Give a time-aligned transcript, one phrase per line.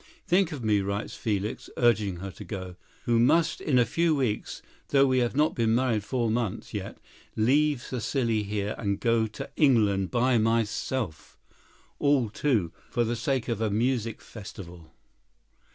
[0.25, 4.63] "Think of me," writes Felix, urging her to go, "who must in a few weeks,
[4.87, 6.97] though we have not been married four months yet,
[7.35, 13.69] leave Cécile here and go to England by myself—all, too, for the sake of a
[13.69, 14.91] music festival.